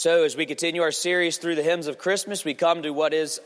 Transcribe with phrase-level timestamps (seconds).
[0.00, 3.12] So, as we continue our series through the hymns of Christmas, we come to what
[3.12, 3.38] is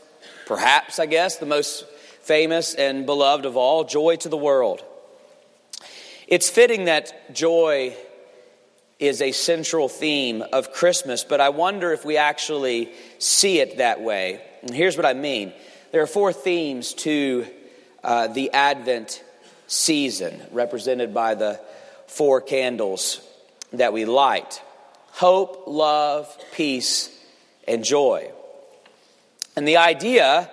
[0.45, 1.85] perhaps, I guess, the most
[2.21, 4.81] famous and beloved of all Joy to the World.
[6.29, 7.93] It's fitting that joy
[8.99, 13.99] is a central theme of Christmas, but I wonder if we actually see it that
[13.99, 14.41] way.
[14.61, 15.51] And here's what I mean
[15.91, 17.47] there are four themes to
[18.01, 19.21] uh, the Advent
[19.67, 21.59] season, represented by the
[22.07, 23.19] four candles
[23.73, 24.61] that we light
[25.15, 27.09] hope, love, peace,
[27.67, 28.29] and joy.
[29.55, 30.51] And the idea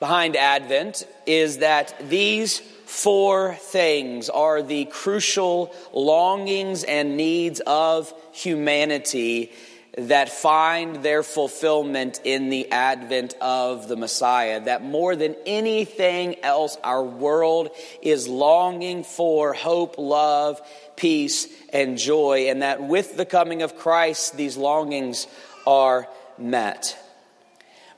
[0.00, 9.52] behind Advent is that these four things are the crucial longings and needs of humanity
[9.96, 14.60] that find their fulfillment in the advent of the Messiah.
[14.60, 17.70] That more than anything else, our world
[18.02, 20.60] is longing for hope, love,
[20.96, 25.28] peace, and joy, and that with the coming of Christ, these longings
[25.66, 26.08] are
[26.38, 26.98] met.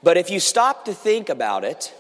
[0.03, 1.95] But if you stop to think about it,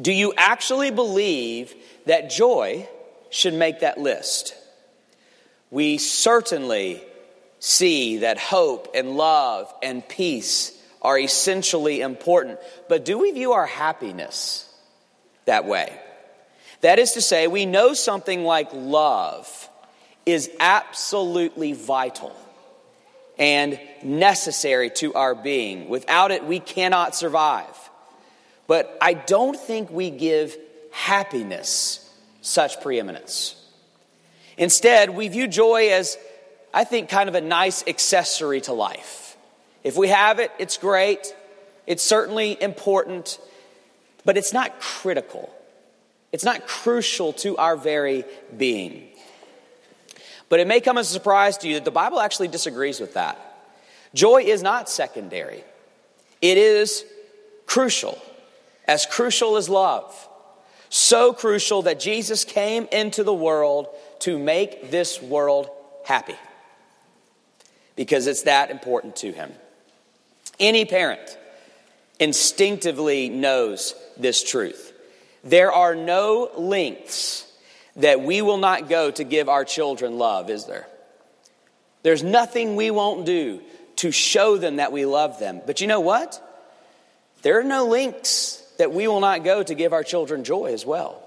[0.00, 1.74] do you actually believe
[2.06, 2.88] that joy
[3.30, 4.54] should make that list?
[5.70, 7.02] We certainly
[7.66, 10.72] see that hope and love and peace
[11.02, 12.60] are essentially important.
[12.88, 14.72] But do we view our happiness
[15.46, 15.92] that way?
[16.82, 19.68] That is to say, we know something like love
[20.24, 22.36] is absolutely vital
[23.36, 25.88] and necessary to our being.
[25.88, 27.76] Without it, we cannot survive.
[28.68, 30.56] But I don't think we give
[30.92, 32.08] happiness
[32.42, 33.60] such preeminence.
[34.56, 36.16] Instead, we view joy as
[36.76, 39.38] I think, kind of a nice accessory to life.
[39.82, 41.34] If we have it, it's great.
[41.86, 43.38] It's certainly important,
[44.26, 45.50] but it's not critical.
[46.32, 49.08] It's not crucial to our very being.
[50.50, 53.14] But it may come as a surprise to you that the Bible actually disagrees with
[53.14, 53.38] that.
[54.12, 55.64] Joy is not secondary,
[56.42, 57.06] it is
[57.64, 58.20] crucial,
[58.86, 60.28] as crucial as love.
[60.90, 63.86] So crucial that Jesus came into the world
[64.20, 65.70] to make this world
[66.04, 66.36] happy
[67.96, 69.52] because it's that important to him.
[70.60, 71.38] Any parent
[72.20, 74.92] instinctively knows this truth.
[75.44, 77.50] There are no lengths
[77.96, 80.86] that we will not go to give our children love, is there?
[82.02, 83.62] There's nothing we won't do
[83.96, 85.60] to show them that we love them.
[85.66, 86.42] But you know what?
[87.42, 90.84] There are no lengths that we will not go to give our children joy as
[90.84, 91.22] well.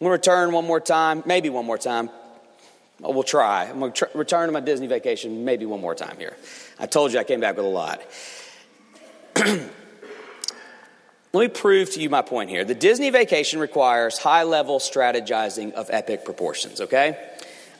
[0.00, 2.10] We'll return one more time, maybe one more time,
[3.00, 3.64] we'll try.
[3.64, 6.36] I'm going to tr- return to my Disney vacation maybe one more time here.
[6.78, 8.02] I told you I came back with a lot.
[11.32, 12.64] Let me prove to you my point here.
[12.64, 17.18] The Disney vacation requires high level strategizing of epic proportions, okay?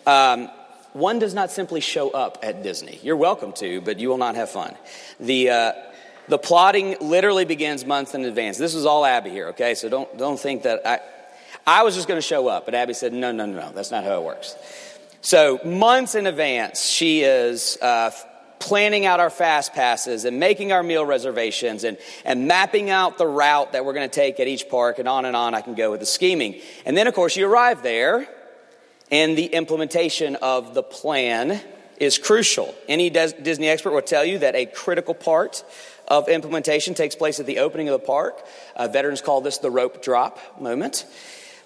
[0.06, 0.50] Um,
[0.92, 3.00] one does not simply show up at Disney.
[3.02, 4.74] You're welcome to, but you will not have fun.
[5.18, 5.72] The, uh,
[6.28, 8.58] the plotting literally begins months in advance.
[8.58, 9.74] This is all Abby here, okay?
[9.74, 11.00] So don't, don't think that I,
[11.66, 13.90] I was just going to show up, but Abby said, no, no, no, no, that's
[13.90, 14.56] not how it works.
[15.20, 18.12] So, months in advance, she is uh,
[18.60, 23.26] planning out our fast passes and making our meal reservations and, and mapping out the
[23.26, 25.74] route that we're going to take at each park, and on and on I can
[25.74, 26.60] go with the scheming.
[26.86, 28.28] And then, of course, you arrive there,
[29.10, 31.60] and the implementation of the plan
[31.96, 32.72] is crucial.
[32.88, 35.64] Any Disney expert will tell you that a critical part
[36.06, 38.40] of implementation takes place at the opening of the park.
[38.76, 41.06] Uh, veterans call this the rope drop moment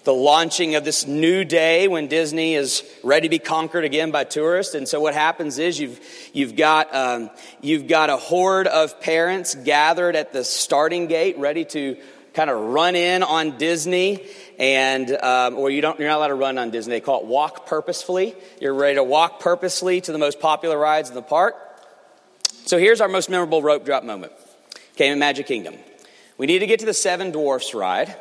[0.03, 4.23] the launching of this new day when Disney is ready to be conquered again by
[4.23, 4.75] tourists.
[4.75, 5.99] And so what happens is you've,
[6.33, 7.29] you've got, um,
[7.61, 11.97] you've got a horde of parents gathered at the starting gate ready to
[12.33, 14.27] kind of run in on Disney
[14.59, 16.95] and, um, or you don't, you're not allowed to run on Disney.
[16.95, 18.35] They call it walk purposefully.
[18.59, 21.55] You're ready to walk purposely to the most popular rides in the park.
[22.65, 24.33] So here's our most memorable rope drop moment.
[24.95, 25.75] Came in Magic Kingdom.
[26.37, 28.15] We need to get to the Seven Dwarfs ride.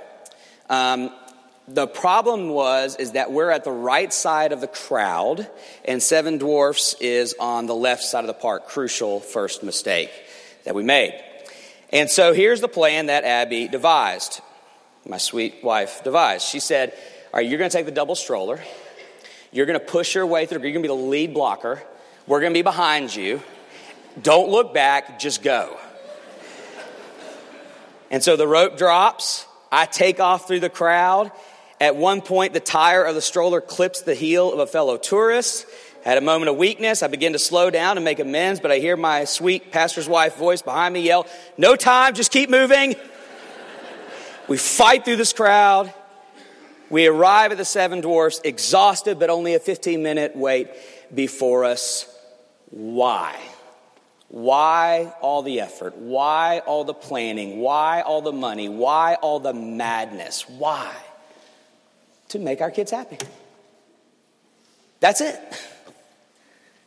[0.69, 1.11] Um,
[1.75, 5.49] the problem was is that we're at the right side of the crowd
[5.87, 8.69] and seven dwarfs is on the left side of the park.
[8.69, 10.11] Crucial first mistake
[10.65, 11.19] that we made.
[11.91, 14.41] And so here's the plan that abby devised.
[15.07, 16.47] My sweet wife devised.
[16.47, 16.93] She said
[17.33, 18.61] all right you're going to take the double stroller.
[19.51, 20.61] You're going to push your way through.
[20.61, 21.83] You're going to be the lead blocker.
[22.27, 23.43] We're going to be behind you.
[24.21, 25.19] Don't look back.
[25.19, 25.79] Just go.
[28.11, 29.47] And so the rope drops.
[29.71, 31.33] I take off through the crowd
[31.83, 35.67] at one point, the tire of the stroller clips the heel of a fellow tourist.
[36.05, 37.03] Had a moment of weakness.
[37.03, 40.37] I begin to slow down and make amends, but I hear my sweet pastor's wife
[40.37, 41.27] voice behind me yell,
[41.59, 42.95] No time, just keep moving.
[44.47, 45.93] we fight through this crowd.
[46.89, 50.69] We arrive at the Seven Dwarfs, exhausted, but only a 15 minute wait
[51.13, 52.07] before us.
[52.71, 53.37] Why?
[54.29, 55.97] Why all the effort?
[55.97, 57.59] Why all the planning?
[57.59, 58.69] Why all the money?
[58.69, 60.49] Why all the madness?
[60.49, 60.95] Why?
[62.33, 63.19] To make our kids happy.
[65.01, 65.39] That's it.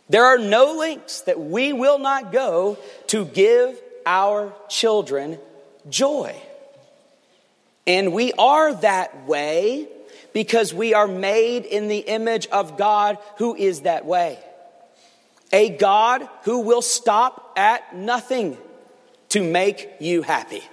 [0.09, 5.37] There are no links that we will not go to give our children
[5.87, 6.35] joy.
[7.85, 9.87] And we are that way
[10.33, 14.39] because we are made in the image of God who is that way.
[15.51, 18.57] A God who will stop at nothing
[19.29, 20.63] to make you happy.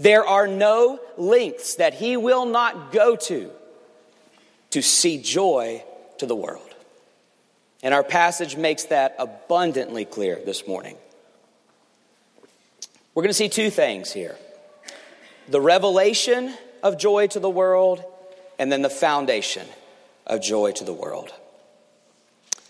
[0.00, 3.50] There are no lengths that he will not go to
[4.70, 5.84] to see joy
[6.18, 6.74] to the world.
[7.82, 10.96] And our passage makes that abundantly clear this morning.
[13.14, 14.36] We're going to see two things here
[15.50, 18.02] the revelation of joy to the world,
[18.58, 19.66] and then the foundation
[20.26, 21.30] of joy to the world.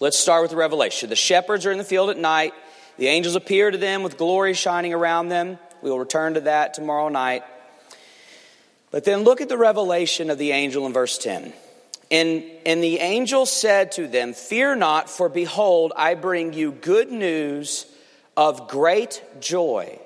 [0.00, 1.10] Let's start with the revelation.
[1.10, 2.54] The shepherds are in the field at night.
[2.96, 5.58] The angels appear to them with glory shining around them.
[5.82, 7.42] We will return to that tomorrow night.
[8.90, 11.52] But then look at the revelation of the angel in verse 10.
[12.10, 17.10] And, and the angel said to them, Fear not, for behold, I bring you good
[17.10, 17.86] news
[18.36, 19.98] of great joy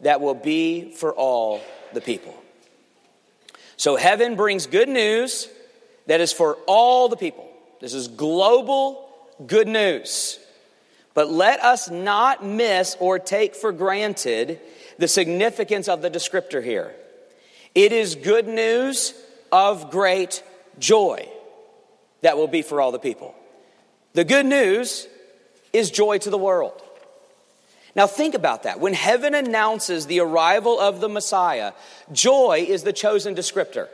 [0.00, 1.60] that will be for all
[1.92, 2.34] the people.
[3.76, 5.48] So heaven brings good news
[6.06, 7.48] that is for all the people.
[7.80, 9.08] This is global
[9.46, 10.38] good news.
[11.14, 14.60] But let us not miss or take for granted
[15.00, 16.94] the significance of the descriptor here.
[17.74, 19.14] It is good news
[19.50, 20.42] of great
[20.78, 21.28] joy
[22.22, 23.34] that will be for all the people.
[24.12, 25.08] The good news
[25.72, 26.80] is joy to the world.
[27.96, 28.78] Now, think about that.
[28.78, 31.72] When heaven announces the arrival of the Messiah,
[32.12, 33.88] joy is the chosen descriptor.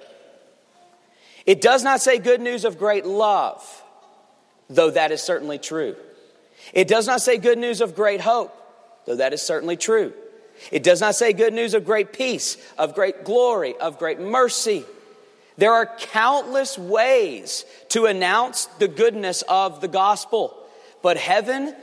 [1.46, 3.62] It does not say good news of great love
[4.68, 5.96] though that is certainly true.
[6.72, 8.52] It does not say good news of great hope,
[9.06, 10.12] though that is certainly true.
[10.70, 14.84] It does not say good news of great peace, of great glory, of great mercy.
[15.58, 20.56] There are countless ways to announce the goodness of the gospel,
[21.02, 21.74] but heaven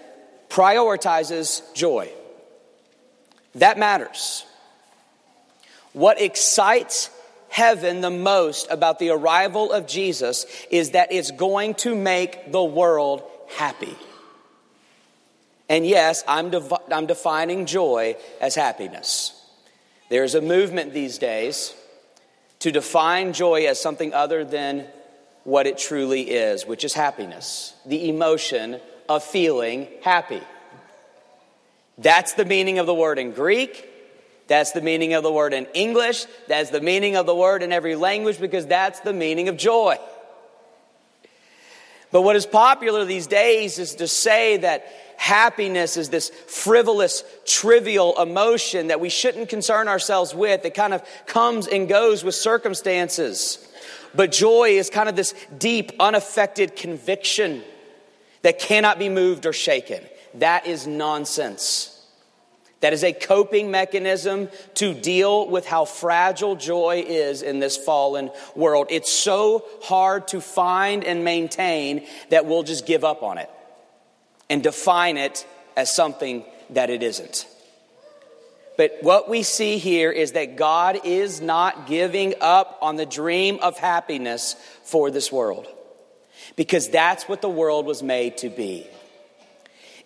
[0.49, 2.11] prioritizes joy.
[3.55, 4.45] That matters.
[5.93, 7.09] What excites
[7.49, 12.63] heaven the most about the arrival of Jesus is that it's going to make the
[12.63, 13.23] world
[13.55, 13.95] happy.
[15.69, 19.39] And yes, I'm, defi- I'm defining joy as happiness.
[20.09, 21.73] There's a movement these days
[22.59, 24.87] to define joy as something other than
[25.43, 28.79] what it truly is, which is happiness, the emotion
[29.09, 30.41] of feeling happy.
[31.97, 33.89] That's the meaning of the word in Greek.
[34.47, 36.25] That's the meaning of the word in English.
[36.47, 39.97] That's the meaning of the word in every language because that's the meaning of joy.
[42.11, 44.85] But what is popular these days is to say that
[45.17, 50.65] happiness is this frivolous, trivial emotion that we shouldn't concern ourselves with.
[50.65, 53.67] It kind of comes and goes with circumstances.
[54.15, 57.63] But joy is kind of this deep, unaffected conviction
[58.41, 60.03] that cannot be moved or shaken.
[60.35, 61.89] That is nonsense.
[62.81, 68.29] That is a coping mechanism to deal with how fragile joy is in this fallen
[68.55, 68.87] world.
[68.89, 73.49] It's so hard to find and maintain that we'll just give up on it
[74.49, 75.45] and define it
[75.75, 77.47] as something that it isn't.
[78.75, 83.59] But what we see here is that God is not giving up on the dream
[83.61, 85.67] of happiness for this world
[86.55, 88.87] because that's what the world was made to be.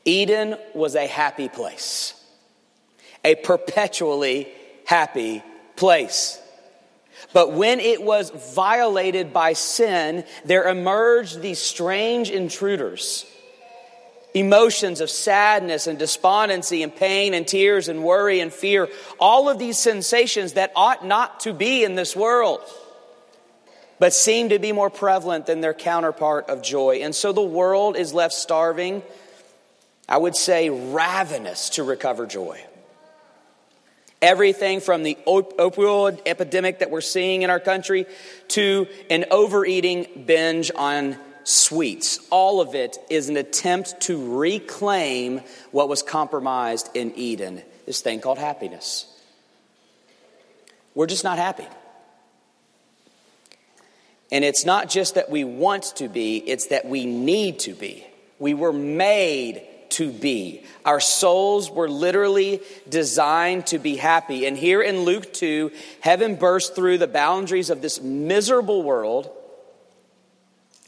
[0.04, 2.14] Eden was a happy place
[3.28, 4.48] a perpetually
[4.86, 5.44] happy
[5.76, 6.42] place.
[7.34, 13.26] But when it was violated by sin, there emerged these strange intruders.
[14.38, 18.88] Emotions of sadness and despondency and pain and tears and worry and fear.
[19.20, 22.62] All of these sensations that ought not to be in this world,
[23.98, 26.98] but seem to be more prevalent than their counterpart of joy.
[26.98, 29.02] And so the world is left starving,
[30.08, 32.64] I would say ravenous to recover joy.
[34.22, 38.06] Everything from the op- opioid epidemic that we're seeing in our country
[38.50, 42.20] to an overeating binge on sweets.
[42.30, 45.40] All of it is an attempt to reclaim
[45.72, 49.06] what was compromised in Eden, this thing called happiness.
[50.94, 51.66] We're just not happy.
[54.30, 58.06] And it's not just that we want to be, it's that we need to be.
[58.40, 60.66] We were made to be.
[60.84, 64.46] Our souls were literally designed to be happy.
[64.46, 69.32] And here in Luke 2, heaven burst through the boundaries of this miserable world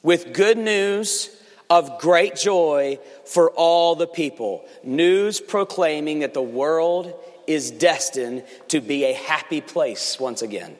[0.03, 1.29] with good news
[1.69, 4.65] of great joy for all the people.
[4.83, 7.13] News proclaiming that the world
[7.47, 10.75] is destined to be a happy place once again.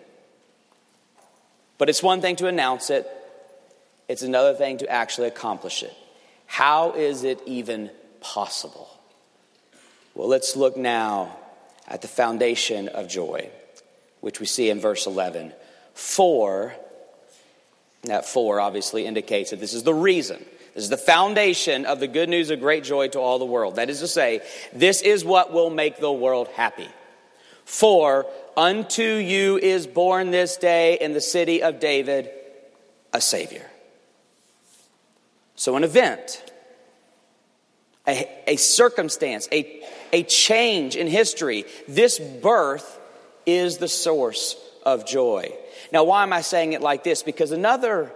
[1.78, 3.08] But it's one thing to announce it,
[4.08, 5.94] it's another thing to actually accomplish it.
[6.46, 8.90] How is it even possible?
[10.16, 11.38] Well, let's look now
[11.88, 13.50] at the foundation of joy,
[14.20, 15.54] which we see in verse 11.
[15.94, 16.76] For,
[18.04, 20.44] that for obviously indicates that this is the reason.
[20.74, 23.76] This is the foundation of the good news of great joy to all the world.
[23.76, 24.42] That is to say,
[24.74, 26.88] this is what will make the world happy.
[27.66, 28.26] For
[28.56, 32.30] unto you is born this day in the city of David
[33.14, 33.66] a Savior.
[35.56, 36.52] So, an event,
[38.08, 42.99] a, a circumstance, a, a change in history, this birth
[43.58, 45.54] is the source of joy.
[45.92, 47.24] Now, why am I saying it like this?
[47.24, 48.12] Because another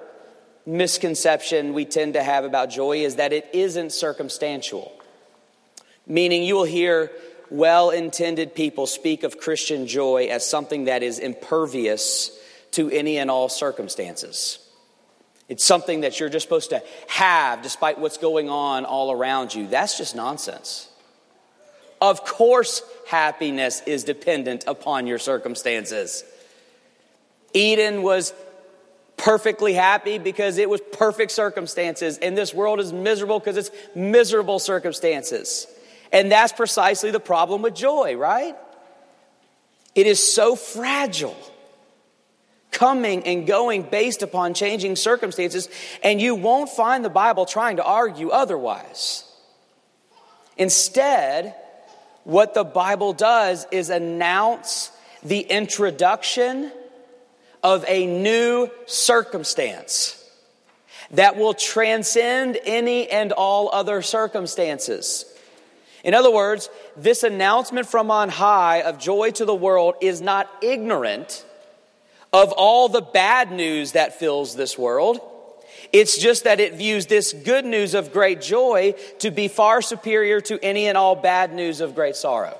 [0.65, 4.91] misconception we tend to have about joy is that it isn't circumstantial.
[6.05, 7.11] Meaning, you will hear
[7.49, 12.31] well intended people speak of Christian joy as something that is impervious
[12.71, 14.59] to any and all circumstances.
[15.49, 19.67] It's something that you're just supposed to have despite what's going on all around you.
[19.67, 20.89] That's just nonsense.
[22.03, 26.25] Of course, happiness is dependent upon your circumstances.
[27.53, 28.33] Eden was
[29.15, 34.59] perfectly happy because it was perfect circumstances, and this world is miserable because it's miserable
[34.59, 35.65] circumstances.
[36.11, 38.57] And that's precisely the problem with joy, right?
[39.95, 41.37] It is so fragile
[42.71, 45.69] coming and going based upon changing circumstances,
[46.03, 49.23] and you won't find the Bible trying to argue otherwise.
[50.57, 51.55] Instead,
[52.23, 54.91] what the Bible does is announce
[55.23, 56.71] the introduction
[57.61, 60.19] of a new circumstance
[61.11, 65.25] that will transcend any and all other circumstances.
[66.03, 70.49] In other words, this announcement from on high of joy to the world is not
[70.61, 71.45] ignorant
[72.33, 75.19] of all the bad news that fills this world.
[75.93, 80.41] It's just that it views this good news of great joy to be far superior
[80.41, 82.57] to any and all bad news of great sorrow.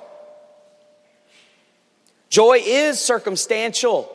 [2.30, 4.08] Joy is circumstantial,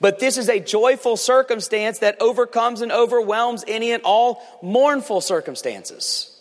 [0.00, 6.40] but this is a joyful circumstance that overcomes and overwhelms any and all mournful circumstances.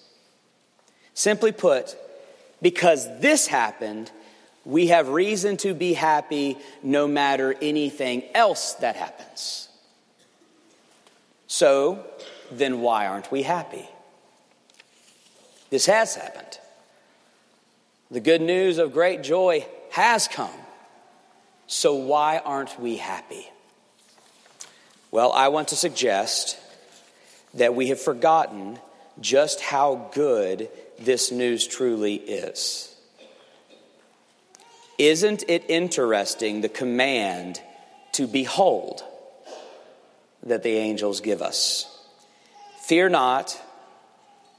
[1.15, 1.97] Simply put,
[2.61, 4.11] because this happened,
[4.63, 9.68] we have reason to be happy no matter anything else that happens.
[11.51, 12.05] So,
[12.51, 13.89] then why aren't we happy?
[15.71, 16.59] This has happened.
[18.11, 20.53] The good news of great joy has come.
[21.65, 23.49] So, why aren't we happy?
[25.09, 26.59] Well, I want to suggest
[27.55, 28.77] that we have forgotten
[29.19, 32.95] just how good this news truly is.
[34.99, 37.59] Isn't it interesting the command
[38.11, 39.03] to behold
[40.49, 41.85] that the angels give us?
[42.83, 43.59] Fear not,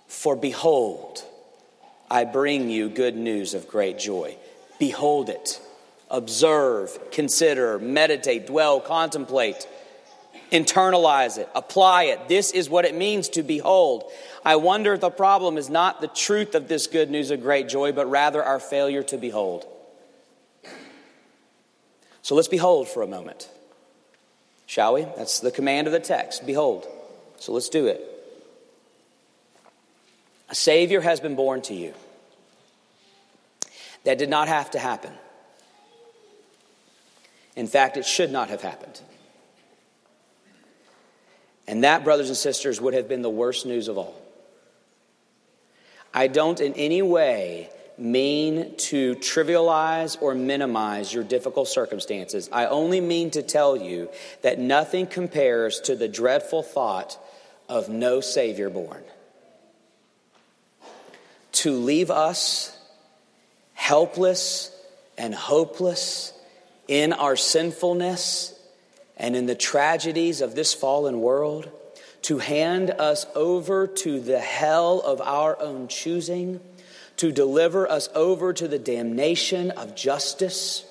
[0.09, 1.25] for behold,
[2.11, 4.37] I bring you good news of great joy.
[4.79, 5.61] Behold it,
[6.11, 9.69] observe, consider, meditate, dwell, contemplate,
[10.51, 12.29] internalize it, apply it.
[12.29, 14.11] This is what it means to behold.
[14.45, 17.69] I wonder if the problem is not the truth of this good news of great
[17.69, 19.67] joy, but rather our failure to behold.
[22.23, 23.49] So let's behold for a moment.
[24.71, 25.03] Shall we?
[25.03, 26.47] That's the command of the text.
[26.47, 26.87] Behold.
[27.41, 28.01] So let's do it.
[30.49, 31.93] A Savior has been born to you.
[34.05, 35.13] That did not have to happen.
[37.57, 39.01] In fact, it should not have happened.
[41.67, 44.15] And that, brothers and sisters, would have been the worst news of all.
[46.15, 52.49] I don't in any way mean to trivialize or minimize your difficult circumstances.
[52.53, 54.09] I only mean to tell you
[54.43, 57.19] that nothing compares to the dreadful thought
[57.69, 59.03] of no Savior born.
[61.53, 62.77] To leave us
[63.75, 64.77] helpless
[65.19, 66.33] and hopeless
[66.89, 68.59] in our sinfulness
[69.17, 71.71] and in the tragedies of this fallen world,
[72.23, 76.61] to hand us over to the hell of our own choosing
[77.21, 80.87] to deliver us over to the damnation of justice,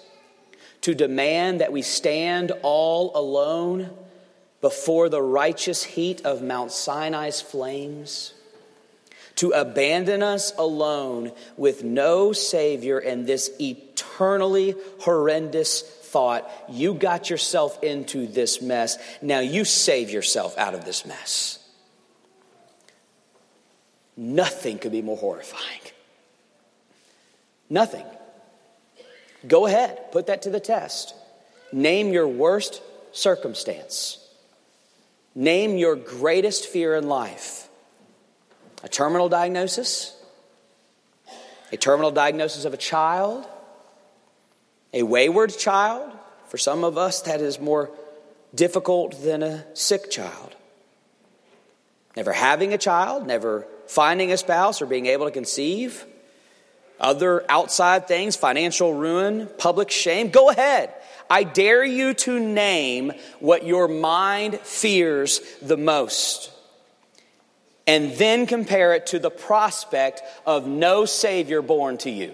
[0.79, 3.89] to demand that we stand all alone
[4.61, 8.35] before the righteous heat of Mount Sinai's flames,
[9.37, 17.83] to abandon us alone with no Savior and this eternally horrendous thought you got yourself
[17.83, 18.99] into this mess.
[19.19, 21.57] Now you save yourself out of this mess.
[24.15, 25.81] Nothing could be more horrifying.
[27.69, 28.05] Nothing.
[29.47, 31.13] Go ahead, put that to the test.
[31.71, 34.25] Name your worst circumstance.
[35.35, 37.69] Name your greatest fear in life.
[38.83, 40.15] A terminal diagnosis,
[41.71, 43.45] a terminal diagnosis of a child,
[44.93, 46.11] a wayward child.
[46.47, 47.91] For some of us, that is more
[48.55, 50.55] difficult than a sick child.
[52.15, 56.05] Never having a child, never finding a spouse or being able to conceive,
[56.99, 60.29] other outside things, financial ruin, public shame.
[60.29, 60.93] Go ahead.
[61.29, 66.51] I dare you to name what your mind fears the most.
[67.85, 72.33] And then compare it to the prospect of no Savior born to you.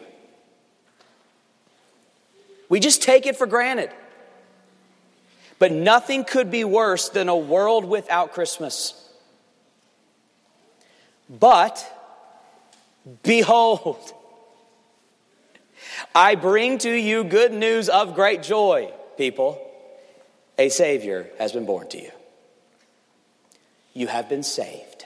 [2.68, 3.92] We just take it for granted.
[5.60, 8.94] But nothing could be worse than a world without Christmas.
[11.30, 11.84] But
[13.24, 14.14] behold,
[16.14, 19.62] I bring to you good news of great joy, people.
[20.58, 22.12] A Savior has been born to you.
[23.94, 25.06] You have been saved.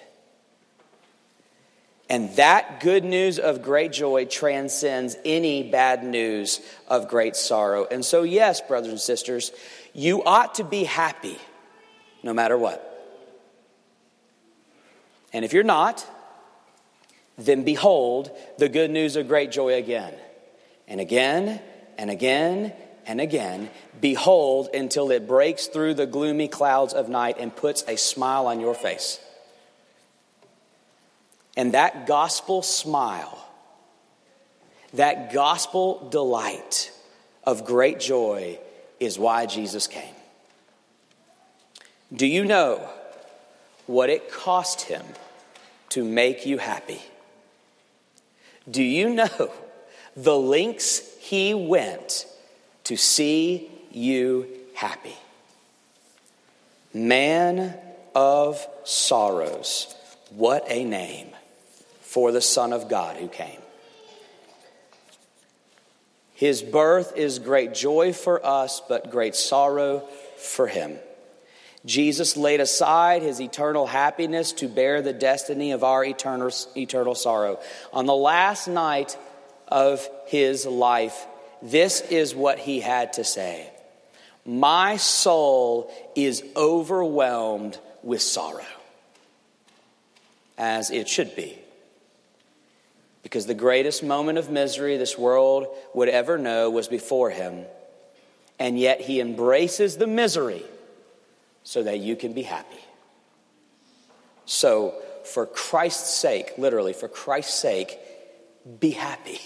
[2.09, 7.85] And that good news of great joy transcends any bad news of great sorrow.
[7.85, 9.51] And so, yes, brothers and sisters,
[9.93, 11.37] you ought to be happy
[12.23, 12.85] no matter what.
[15.33, 16.05] And if you're not,
[17.37, 20.13] then behold the good news of great joy again
[20.89, 21.61] and again
[21.97, 22.73] and again
[23.05, 23.69] and again.
[24.01, 28.59] Behold until it breaks through the gloomy clouds of night and puts a smile on
[28.59, 29.19] your face.
[31.55, 33.47] And that gospel smile,
[34.93, 36.91] that gospel delight
[37.43, 38.59] of great joy
[38.99, 40.15] is why Jesus came.
[42.13, 42.89] Do you know
[43.87, 45.03] what it cost him
[45.89, 47.01] to make you happy?
[48.69, 49.51] Do you know
[50.23, 52.25] the lengths he went
[52.83, 55.15] to see you happy?
[56.93, 57.77] Man
[58.13, 59.95] of sorrows,
[60.31, 61.29] what a name
[62.01, 63.59] for the Son of God who came.
[66.33, 69.99] His birth is great joy for us, but great sorrow
[70.37, 70.97] for him.
[71.85, 77.59] Jesus laid aside his eternal happiness to bear the destiny of our eternal, eternal sorrow.
[77.93, 79.17] On the last night
[79.69, 81.25] of his life,
[81.61, 83.69] this is what he had to say
[84.45, 88.65] My soul is overwhelmed with sorrow,
[90.57, 91.57] as it should be.
[93.21, 97.65] Because the greatest moment of misery this world would ever know was before him.
[98.57, 100.63] And yet he embraces the misery
[101.63, 102.79] so that you can be happy.
[104.45, 107.99] So, for Christ's sake, literally, for Christ's sake,
[108.79, 109.39] be happy.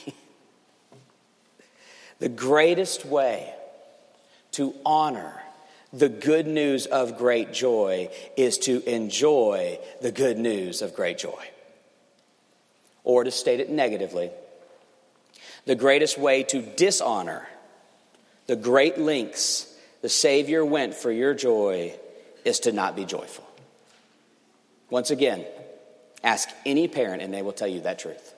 [2.20, 3.54] the greatest way
[4.52, 5.42] to honor
[5.92, 11.50] the good news of great joy is to enjoy the good news of great joy.
[13.04, 14.32] Or to state it negatively,
[15.66, 17.48] the greatest way to dishonor
[18.48, 21.98] the great lengths the Savior went for your joy
[22.44, 23.48] is to not be joyful.
[24.90, 25.46] Once again,
[26.24, 28.33] ask any parent and they will tell you that truth.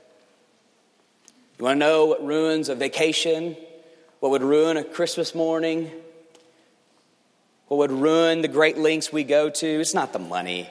[1.58, 3.56] You want to know what ruins a vacation?
[4.20, 5.90] What would ruin a Christmas morning?
[7.68, 9.68] What would ruin the great lengths we go to?
[9.68, 10.70] It's not the money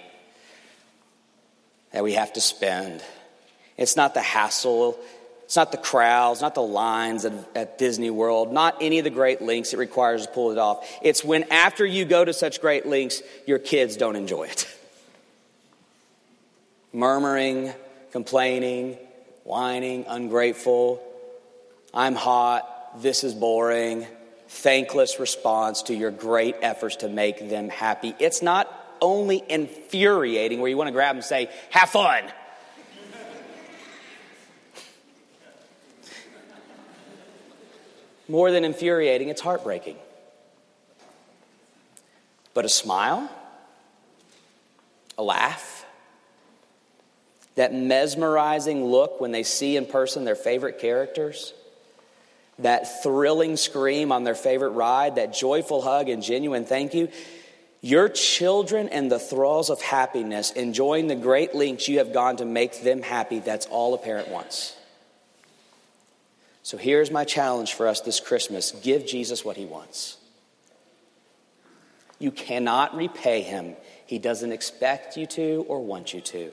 [1.93, 3.03] that we have to spend.
[3.77, 4.99] It's not the hassle.
[5.45, 9.11] It's not the crowds, not the lines at, at, Disney World, not any of the
[9.11, 10.89] great lengths it requires to pull it off.
[11.03, 14.67] It's when after you go to such great lengths, your kids don't enjoy it.
[16.93, 17.73] Murmuring,
[18.11, 18.97] complaining,
[19.45, 21.03] whining, ungrateful,
[21.93, 24.07] I'm hot, this is boring,
[24.49, 28.15] thankless response to your great efforts to make them happy.
[28.19, 28.69] It's not
[29.01, 32.25] only infuriating where you want to grab them and say, have fun.
[38.27, 39.99] More than infuriating, it's heartbreaking.
[42.55, 43.31] But a smile,
[45.19, 45.84] a laugh,
[47.55, 51.55] that mesmerizing look when they see in person their favorite characters,
[52.59, 57.09] that thrilling scream on their favorite ride, that joyful hug and genuine thank you.
[57.81, 62.45] Your children and the thralls of happiness, enjoying the great lengths you have gone to
[62.45, 64.75] make them happy, that's all a parent wants.
[66.63, 70.17] So here's my challenge for us this Christmas give Jesus what he wants.
[72.19, 76.53] You cannot repay him, he doesn't expect you to or want you to.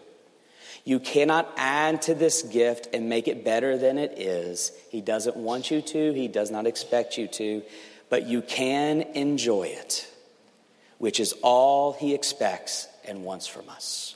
[0.84, 4.72] You cannot add to this gift and make it better than it is.
[4.89, 7.62] He doesn't want you to, He does not expect you to,
[8.10, 10.08] but you can enjoy it,
[10.98, 14.15] which is all He expects and wants from us.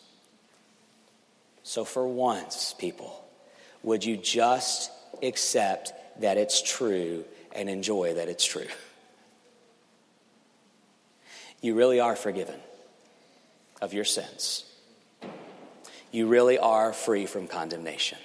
[1.64, 3.24] So, for once, people,
[3.84, 8.68] would you just accept that it's true and enjoy that it's true?
[11.62, 12.60] You really are forgiven
[13.82, 14.66] of your sins
[16.12, 18.18] you really are free from condemnation.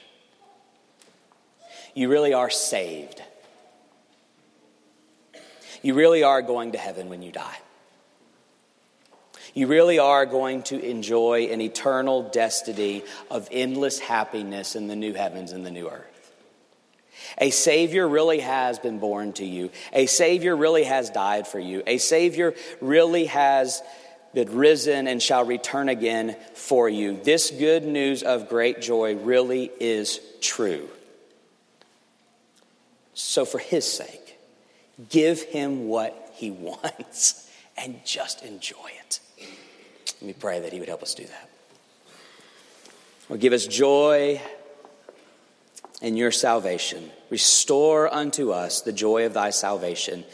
[1.94, 3.22] You really are saved.
[5.82, 7.58] You really are going to heaven when you die.
[9.54, 15.12] You really are going to enjoy an eternal destiny of endless happiness in the new
[15.12, 16.06] heavens and the new earth.
[17.38, 19.70] A Savior really has been born to you.
[19.92, 21.82] A Savior really has died for you.
[21.86, 23.82] A Savior really has
[24.34, 27.20] been risen and shall return again for you.
[27.22, 30.88] This good news of great joy really is true.
[33.14, 34.38] So, for his sake,
[35.08, 39.20] give him what he wants and just enjoy it.
[40.20, 41.50] Let me pray that he would help us do that.
[43.28, 44.40] Or give us joy
[46.02, 47.10] in your salvation.
[47.30, 50.24] Restore unto us the joy of thy salvation.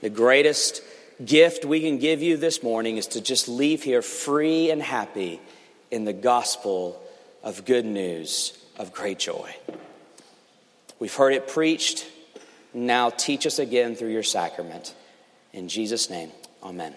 [0.00, 0.82] The greatest
[1.24, 5.40] gift we can give you this morning is to just leave here free and happy
[5.90, 7.02] in the gospel
[7.42, 9.54] of good news of great joy.
[10.98, 12.06] We've heard it preached.
[12.74, 14.94] Now teach us again through your sacrament.
[15.52, 16.30] In Jesus' name,
[16.62, 16.94] amen.